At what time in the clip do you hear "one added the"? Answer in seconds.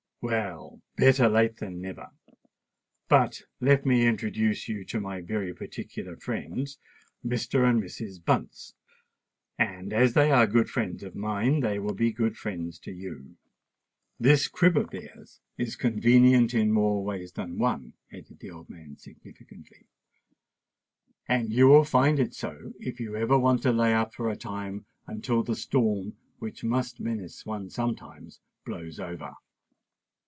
17.57-18.51